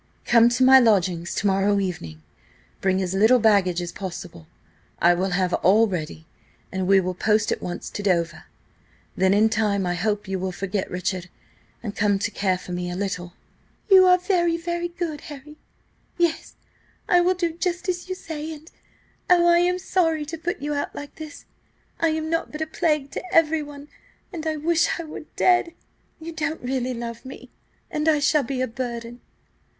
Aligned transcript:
Come 0.25 0.49
to 0.57 0.63
my 0.63 0.79
lodgings 0.79 1.35
to 1.35 1.45
morrow 1.45 1.79
evening! 1.79 2.23
Bring 2.81 3.03
as 3.03 3.13
little 3.13 3.37
baggage 3.37 3.79
as 3.83 3.91
possible; 3.91 4.47
I 4.97 5.13
will 5.13 5.29
have 5.29 5.53
all 5.53 5.85
ready, 5.87 6.25
and 6.71 6.87
we 6.87 6.99
will 6.99 7.13
post 7.13 7.51
at 7.51 7.61
once 7.61 7.87
to 7.91 8.01
Dover. 8.01 8.45
Then 9.15 9.31
in 9.31 9.47
time 9.47 9.85
I 9.85 9.93
hope 9.93 10.27
you 10.27 10.39
will 10.39 10.51
forget 10.51 10.89
Richard 10.89 11.29
and 11.83 11.95
come 11.95 12.17
to 12.17 12.31
care 12.31 12.57
for 12.57 12.71
me 12.71 12.89
a 12.89 12.95
little." 12.95 13.33
"You 13.91 14.07
are 14.07 14.17
very, 14.17 14.57
very 14.57 14.87
good, 14.87 15.21
Harry! 15.21 15.57
Yes, 16.17 16.55
I 17.07 17.21
will 17.21 17.35
do 17.35 17.51
just 17.53 17.87
as 17.87 18.09
you 18.09 18.15
say 18.15 18.51
and, 18.55 18.71
oh, 19.29 19.47
I 19.47 19.59
am 19.59 19.77
sorry 19.77 20.25
to 20.25 20.37
put 20.39 20.63
you 20.63 20.73
out 20.73 20.95
like 20.95 21.17
this! 21.17 21.45
I 21.99 22.07
am 22.07 22.27
nought 22.27 22.51
but 22.51 22.61
a 22.61 22.65
plague 22.65 23.11
to 23.11 23.23
everyone, 23.31 23.87
and 24.33 24.47
I 24.47 24.57
wish 24.57 24.99
I 24.99 25.03
were 25.03 25.25
dead! 25.35 25.75
You 26.19 26.31
don't 26.31 26.63
really 26.63 26.95
love 26.95 27.23
me, 27.23 27.51
and 27.91 28.09
I 28.09 28.17
shall 28.17 28.41
be 28.41 28.61
a 28.61 28.67
burden!" 28.67 29.21